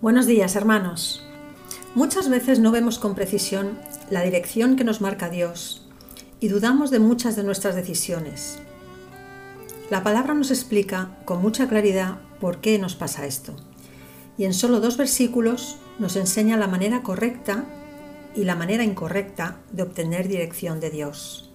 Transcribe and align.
Buenos 0.00 0.26
días, 0.26 0.54
hermanos. 0.54 1.24
Muchas 1.96 2.28
veces 2.28 2.60
no 2.60 2.70
vemos 2.70 3.00
con 3.00 3.16
precisión 3.16 3.80
la 4.10 4.22
dirección 4.22 4.76
que 4.76 4.84
nos 4.84 5.00
marca 5.00 5.28
Dios 5.28 5.88
y 6.38 6.46
dudamos 6.46 6.92
de 6.92 7.00
muchas 7.00 7.34
de 7.34 7.42
nuestras 7.42 7.74
decisiones. 7.74 8.60
La 9.90 10.04
palabra 10.04 10.34
nos 10.34 10.52
explica 10.52 11.18
con 11.24 11.42
mucha 11.42 11.66
claridad 11.66 12.20
por 12.38 12.60
qué 12.60 12.78
nos 12.78 12.94
pasa 12.94 13.26
esto. 13.26 13.56
Y 14.36 14.44
en 14.44 14.54
solo 14.54 14.78
dos 14.78 14.96
versículos 14.96 15.78
nos 15.98 16.14
enseña 16.14 16.56
la 16.56 16.68
manera 16.68 17.02
correcta 17.02 17.64
y 18.36 18.44
la 18.44 18.54
manera 18.54 18.84
incorrecta 18.84 19.58
de 19.72 19.82
obtener 19.82 20.28
dirección 20.28 20.78
de 20.78 20.90
Dios. 20.90 21.50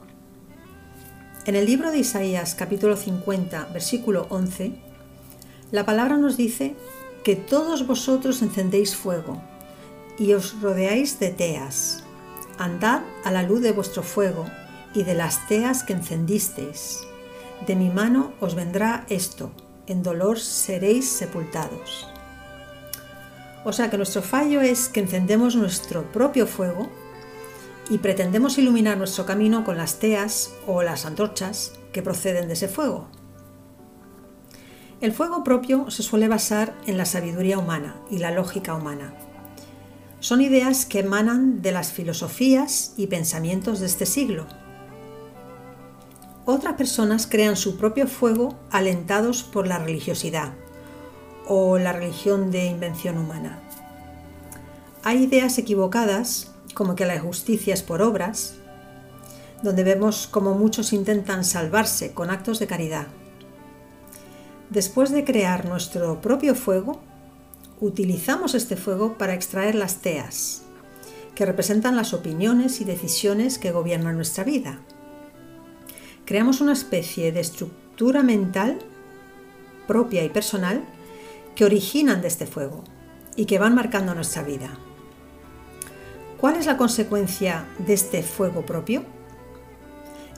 En 1.46 1.55
el 1.55 1.66
libro 1.66 1.91
de 1.91 2.00
Isaías 2.00 2.55
capítulo 2.55 2.98
50 2.98 3.70
versículo 3.71 4.28
11, 4.30 4.76
la 5.72 5.86
palabra 5.86 6.18
nos 6.18 6.36
dice 6.36 6.76
que 7.23 7.36
todos 7.36 7.88
vosotros 7.88 8.41
encendéis 8.41 8.95
fuego 8.95 9.41
y 10.18 10.34
os 10.34 10.62
rodeáis 10.62 11.20
de 11.20 11.30
teas. 11.30 12.04
Andad 12.58 13.02
a 13.23 13.32
la 13.32 13.44
luz 13.44 13.62
de 13.62 13.72
vuestro 13.72 14.04
fuego 14.04 14.46
y 14.94 15.04
de 15.04 15.16
las 15.16 15.48
teas 15.48 15.84
que 15.84 15.94
encendisteis. 15.94 16.99
De 17.66 17.76
mi 17.76 17.90
mano 17.90 18.34
os 18.40 18.55
vendrá 18.55 19.05
esto, 19.09 19.52
en 19.88 20.04
dolor 20.04 20.40
seréis 20.40 21.09
sepultados. 21.09 22.08
O 23.66 23.71
sea 23.71 23.90
que 23.90 23.98
nuestro 23.98 24.21
fallo 24.21 24.62
es 24.62 24.90
que 24.90 24.99
encendemos 24.99 25.55
nuestro 25.55 26.12
propio 26.12 26.46
fuego 26.46 26.90
y 27.90 27.99
pretendemos 27.99 28.58
iluminar 28.58 28.98
nuestro 28.98 29.26
camino 29.26 29.63
con 29.63 29.77
las 29.77 29.99
teas 29.99 30.54
o 30.68 30.84
las 30.84 31.05
antorchas 31.05 31.74
que 31.94 32.02
proceden 32.02 32.48
de 32.48 32.54
ese 32.54 32.68
fuego. 32.68 33.08
El 35.03 35.12
fuego 35.12 35.43
propio 35.43 35.91
se 35.91 36.02
suele 36.02 36.29
basar 36.29 36.73
en 36.85 36.98
la 36.98 37.04
sabiduría 37.04 37.57
humana 37.57 37.98
y 38.09 38.20
la 38.20 38.32
lógica 38.32 38.73
humana. 38.73 39.13
Son 40.21 40.40
ideas 40.40 40.85
que 40.85 40.99
emanan 40.99 41.62
de 41.62 41.73
las 41.73 41.91
filosofías 41.91 42.93
y 42.95 43.07
pensamientos 43.07 43.82
de 43.82 43.87
este 43.87 44.05
siglo. 44.05 44.45
Otras 46.45 46.76
personas 46.76 47.27
crean 47.27 47.57
su 47.57 47.76
propio 47.76 48.07
fuego 48.07 48.57
alentados 48.71 49.43
por 49.43 49.68
la 49.68 49.77
religiosidad 49.77 50.54
o 51.49 51.77
la 51.77 51.91
religión 51.91 52.49
de 52.49 52.67
invención 52.67 53.17
humana. 53.17 53.60
Hay 55.04 55.23
ideas 55.23 55.57
equivocadas, 55.57 56.54
como 56.76 56.95
que 56.95 57.05
la 57.05 57.20
justicia 57.20 57.73
es 57.73 57.84
por 57.84 58.01
obras, 58.01 58.55
donde 59.63 59.84
vemos 59.84 60.27
como 60.27 60.54
muchos 60.54 60.93
intentan 60.93 61.43
salvarse 61.43 62.13
con 62.13 62.29
actos 62.29 62.60
de 62.60 62.67
caridad. 62.67 63.07
Después 64.74 65.12
de 65.12 65.24
crear 65.24 65.66
nuestro 65.66 66.19
propio 66.19 66.56
fuego, 66.56 67.00
utilizamos 67.79 68.56
este 68.56 68.75
fuego 68.75 69.19
para 69.19 69.35
extraer 69.35 69.75
las 69.75 69.97
teas, 69.97 70.63
que 71.35 71.46
representan 71.46 71.96
las 71.96 72.16
opiniones 72.16 72.81
y 72.81 72.84
decisiones 72.84 73.59
que 73.59 73.72
gobiernan 73.72 74.16
nuestra 74.16 74.44
vida. 74.44 74.79
Creamos 76.25 76.59
una 76.59 76.74
especie 76.74 77.31
de 77.31 77.41
estructura 77.41 78.24
mental 78.24 78.79
propia 79.85 80.24
y 80.24 80.29
personal 80.29 80.84
que 81.56 81.66
originan 81.66 82.24
de 82.24 82.29
este 82.29 82.47
fuego 82.47 82.84
y 83.35 83.46
que 83.46 83.59
van 83.59 83.75
marcando 83.75 84.16
nuestra 84.16 84.41
vida. 84.41 84.75
¿Cuál 86.40 86.56
es 86.56 86.66
la 86.66 86.78
consecuencia 86.78 87.68
de 87.78 87.94
este 87.94 88.24
fuego 88.24 88.66
propio? 88.66 89.03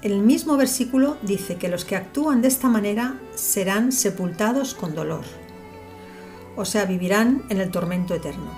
El 0.01 0.19
mismo 0.19 0.57
versículo 0.57 1.17
dice 1.21 1.55
que 1.57 1.69
los 1.69 1.85
que 1.85 1.95
actúan 1.95 2.41
de 2.41 2.47
esta 2.47 2.69
manera 2.69 3.19
serán 3.35 3.91
sepultados 3.91 4.75
con 4.75 4.93
dolor, 4.93 5.23
o 6.55 6.65
sea, 6.65 6.85
vivirán 6.85 7.43
en 7.49 7.59
el 7.59 7.71
tormento 7.71 8.13
eterno. 8.13 8.51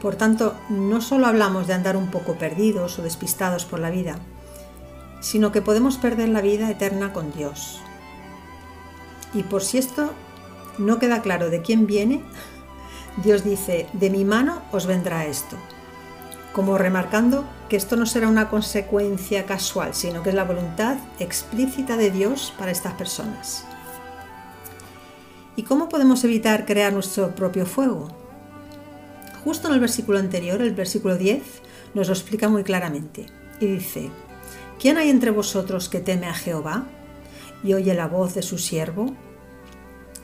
Por 0.00 0.14
tanto, 0.14 0.54
no 0.68 1.00
solo 1.00 1.26
hablamos 1.26 1.66
de 1.66 1.74
andar 1.74 1.96
un 1.96 2.10
poco 2.10 2.38
perdidos 2.38 2.98
o 2.98 3.02
despistados 3.02 3.64
por 3.64 3.80
la 3.80 3.90
vida, 3.90 4.18
sino 5.20 5.50
que 5.50 5.62
podemos 5.62 5.96
perder 5.96 6.28
la 6.28 6.40
vida 6.40 6.70
eterna 6.70 7.12
con 7.12 7.32
Dios. 7.32 7.80
Y 9.34 9.42
por 9.42 9.62
si 9.64 9.78
esto 9.78 10.12
no 10.78 11.00
queda 11.00 11.20
claro 11.20 11.50
de 11.50 11.62
quién 11.62 11.86
viene, 11.86 12.22
Dios 13.24 13.42
dice, 13.42 13.88
de 13.92 14.10
mi 14.10 14.24
mano 14.24 14.62
os 14.70 14.86
vendrá 14.86 15.26
esto 15.26 15.56
como 16.58 16.76
remarcando 16.76 17.44
que 17.68 17.76
esto 17.76 17.96
no 17.96 18.06
será 18.06 18.28
una 18.28 18.48
consecuencia 18.48 19.44
casual, 19.44 19.94
sino 19.94 20.22
que 20.22 20.30
es 20.30 20.34
la 20.34 20.44
voluntad 20.44 20.96
explícita 21.18 21.96
de 21.96 22.10
Dios 22.10 22.54
para 22.58 22.70
estas 22.70 22.94
personas. 22.94 23.64
¿Y 25.56 25.64
cómo 25.64 25.88
podemos 25.88 26.24
evitar 26.24 26.66
crear 26.66 26.92
nuestro 26.92 27.34
propio 27.34 27.66
fuego? 27.66 28.08
Justo 29.44 29.68
en 29.68 29.74
el 29.74 29.80
versículo 29.80 30.18
anterior, 30.18 30.62
el 30.62 30.74
versículo 30.74 31.16
10, 31.16 31.42
nos 31.94 32.08
lo 32.08 32.14
explica 32.14 32.48
muy 32.48 32.64
claramente. 32.64 33.26
Y 33.60 33.66
dice, 33.66 34.10
¿quién 34.78 34.98
hay 34.98 35.10
entre 35.10 35.30
vosotros 35.30 35.88
que 35.88 36.00
teme 36.00 36.26
a 36.26 36.34
Jehová 36.34 36.86
y 37.64 37.74
oye 37.74 37.94
la 37.94 38.06
voz 38.06 38.34
de 38.34 38.42
su 38.42 38.58
siervo? 38.58 39.14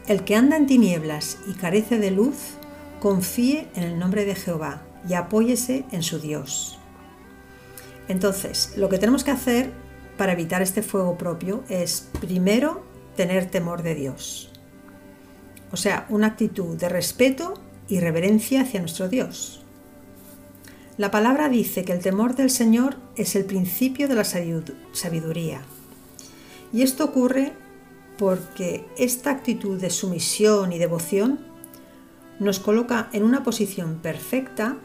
El 0.06 0.24
que 0.24 0.36
anda 0.36 0.56
en 0.56 0.66
tinieblas 0.66 1.38
y 1.46 1.54
carece 1.54 1.98
de 1.98 2.10
luz, 2.10 2.36
confíe 3.00 3.68
en 3.74 3.82
el 3.82 3.98
nombre 3.98 4.24
de 4.24 4.34
Jehová 4.34 4.82
y 5.08 5.14
apóyese 5.14 5.84
en 5.90 6.02
su 6.02 6.20
Dios. 6.20 6.78
Entonces, 8.08 8.74
lo 8.76 8.88
que 8.88 8.98
tenemos 8.98 9.24
que 9.24 9.30
hacer 9.30 9.70
para 10.16 10.32
evitar 10.32 10.62
este 10.62 10.82
fuego 10.82 11.16
propio 11.16 11.64
es 11.68 12.08
primero 12.20 12.84
tener 13.16 13.50
temor 13.50 13.82
de 13.82 13.94
Dios. 13.94 14.50
O 15.72 15.76
sea, 15.76 16.06
una 16.08 16.28
actitud 16.28 16.76
de 16.76 16.88
respeto 16.88 17.54
y 17.88 18.00
reverencia 18.00 18.62
hacia 18.62 18.80
nuestro 18.80 19.08
Dios. 19.08 19.62
La 20.96 21.10
palabra 21.10 21.48
dice 21.48 21.84
que 21.84 21.92
el 21.92 22.00
temor 22.00 22.36
del 22.36 22.50
Señor 22.50 22.96
es 23.16 23.34
el 23.34 23.44
principio 23.44 24.06
de 24.06 24.14
la 24.14 24.24
sabiduría. 24.24 25.62
Y 26.72 26.82
esto 26.82 27.04
ocurre 27.04 27.52
porque 28.18 28.86
esta 28.96 29.30
actitud 29.30 29.80
de 29.80 29.90
sumisión 29.90 30.72
y 30.72 30.78
devoción 30.78 31.40
nos 32.38 32.60
coloca 32.60 33.08
en 33.12 33.24
una 33.24 33.42
posición 33.42 33.98
perfecta 34.00 34.76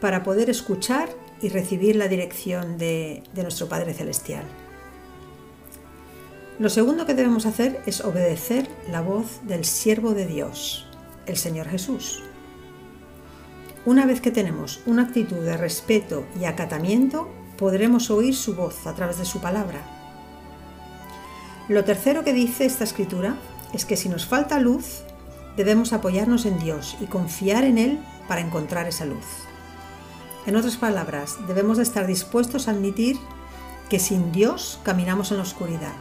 para 0.00 0.22
poder 0.22 0.48
escuchar 0.48 1.10
y 1.44 1.50
recibir 1.50 1.94
la 1.96 2.08
dirección 2.08 2.78
de, 2.78 3.22
nuestro 3.34 3.68
Padre 3.68 3.92
Celestial. 3.92 4.44
Lo 6.58 6.70
segundo 6.70 7.04
que 7.04 7.12
debemos 7.12 7.44
hacer 7.44 7.82
es 7.84 8.00
obedecer 8.00 8.66
la 8.90 9.02
voz 9.02 9.40
del 9.42 9.66
siervo 9.66 10.14
de 10.14 10.24
Dios, 10.24 10.86
el 11.26 11.36
Señor 11.36 11.68
Jesús. 11.68 12.22
Una 13.84 14.06
vez 14.06 14.22
que 14.22 14.30
tenemos 14.30 14.80
una 14.86 15.02
actitud 15.02 15.44
de 15.44 15.58
respeto 15.58 16.24
y 16.40 16.46
acatamiento, 16.46 17.28
podremos 17.58 18.10
oír 18.10 18.34
su 18.34 18.54
voz 18.54 18.86
a 18.86 18.94
través 18.94 19.18
de 19.18 19.26
su 19.26 19.42
palabra. 19.42 19.82
Lo 21.68 21.84
tercero 21.84 22.24
que 22.24 22.32
dice 22.32 22.64
esta 22.64 22.84
escritura 22.84 23.36
es 23.74 23.84
que 23.84 23.98
si 23.98 24.08
nos 24.08 24.24
falta 24.24 24.60
luz, 24.60 25.02
debemos 25.58 25.92
apoyarnos 25.92 26.46
en 26.46 26.58
Dios 26.58 26.96
y 27.02 27.04
confiar 27.04 27.64
en 27.64 27.76
Él 27.76 28.00
para 28.28 28.40
encontrar 28.40 28.88
esa 28.88 29.04
luz. 29.04 29.26
En 30.46 30.56
otras 30.56 30.76
palabras, 30.76 31.38
debemos 31.46 31.78
de 31.78 31.84
estar 31.84 32.06
dispuestos 32.06 32.68
a 32.68 32.72
admitir 32.72 33.16
que 33.88 33.98
sin 33.98 34.30
Dios 34.30 34.78
caminamos 34.82 35.30
en 35.30 35.38
la 35.38 35.42
oscuridad 35.42 35.94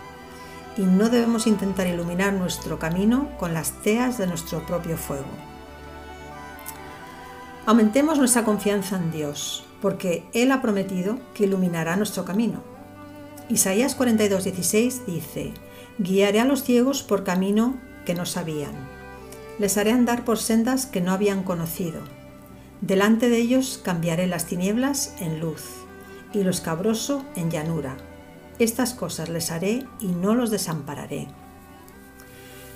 y 0.75 0.81
no 0.81 1.09
debemos 1.09 1.47
intentar 1.47 1.87
iluminar 1.87 2.33
nuestro 2.33 2.77
camino 2.79 3.29
con 3.39 3.53
las 3.53 3.71
teas 3.83 4.17
de 4.17 4.27
nuestro 4.27 4.65
propio 4.65 4.97
fuego. 4.97 5.27
Aumentemos 7.65 8.17
nuestra 8.17 8.43
confianza 8.43 8.97
en 8.97 9.11
Dios, 9.11 9.65
porque 9.81 10.25
Él 10.33 10.51
ha 10.51 10.61
prometido 10.61 11.19
que 11.33 11.45
iluminará 11.45 11.95
nuestro 11.95 12.25
camino. 12.25 12.61
Isaías 13.47 13.97
42:16 13.97 15.05
dice, 15.05 15.53
Guiaré 15.99 16.41
a 16.41 16.45
los 16.45 16.63
ciegos 16.63 17.03
por 17.03 17.23
camino 17.23 17.77
que 18.05 18.15
no 18.15 18.25
sabían. 18.25 18.73
Les 19.59 19.77
haré 19.77 19.91
andar 19.91 20.25
por 20.25 20.37
sendas 20.37 20.85
que 20.85 20.99
no 20.99 21.13
habían 21.13 21.43
conocido 21.43 22.01
Delante 22.85 23.29
de 23.29 23.37
ellos 23.37 23.79
cambiaré 23.81 24.27
las 24.27 24.45
tinieblas 24.45 25.15
en 25.21 25.39
luz 25.39 25.63
y 26.33 26.43
lo 26.43 26.49
escabroso 26.49 27.23
en 27.37 27.49
llanura. 27.49 27.95
Estas 28.59 28.93
cosas 28.93 29.29
les 29.29 29.51
haré 29.51 29.85
y 30.01 30.07
no 30.07 30.35
los 30.35 30.51
desampararé. 30.51 31.29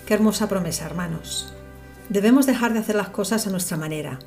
Qué 0.05 0.13
hermosa 0.13 0.47
promesa, 0.47 0.85
hermanos. 0.85 1.53
Debemos 2.07 2.45
dejar 2.45 2.71
de 2.71 2.79
hacer 2.79 2.95
las 2.95 3.09
cosas 3.09 3.47
a 3.47 3.49
nuestra 3.49 3.75
manera. 3.75 4.19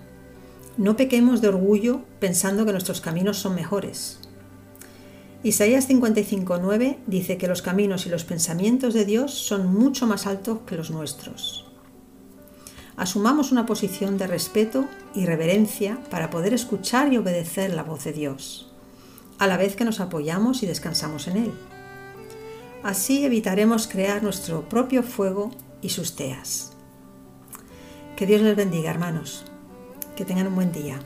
No 0.76 0.98
pequemos 0.98 1.40
de 1.40 1.48
orgullo 1.48 2.02
pensando 2.18 2.66
que 2.66 2.72
nuestros 2.72 3.00
caminos 3.00 3.38
son 3.38 3.54
mejores. 3.54 4.20
Isaías 5.42 5.88
55:9 5.88 6.98
dice 7.06 7.38
que 7.38 7.48
los 7.48 7.62
caminos 7.62 8.04
y 8.04 8.10
los 8.10 8.24
pensamientos 8.24 8.92
de 8.92 9.06
Dios 9.06 9.32
son 9.32 9.72
mucho 9.72 10.06
más 10.06 10.26
altos 10.26 10.58
que 10.66 10.76
los 10.76 10.90
nuestros 10.90 11.69
asumamos 13.00 13.50
una 13.50 13.64
posición 13.64 14.18
de 14.18 14.26
respeto 14.26 14.84
y 15.14 15.24
reverencia 15.24 15.98
para 16.10 16.28
poder 16.28 16.52
escuchar 16.52 17.10
y 17.10 17.16
obedecer 17.16 17.72
la 17.72 17.82
voz 17.82 18.04
de 18.04 18.12
Dios, 18.12 18.70
a 19.38 19.46
la 19.46 19.56
vez 19.56 19.74
que 19.74 19.86
nos 19.86 20.00
apoyamos 20.00 20.62
y 20.62 20.66
descansamos 20.66 21.26
en 21.26 21.38
Él. 21.38 21.52
Así 22.82 23.24
evitaremos 23.24 23.88
crear 23.88 24.22
nuestro 24.22 24.68
propio 24.68 25.02
fuego 25.02 25.50
y 25.80 25.88
sus 25.88 26.14
teas. 26.14 26.74
Que 28.16 28.26
Dios 28.26 28.42
les 28.42 28.54
bendiga, 28.54 28.90
hermanos. 28.90 29.46
Que 30.14 30.26
tengan 30.26 30.48
un 30.48 30.56
buen 30.56 30.70
día. 30.70 30.98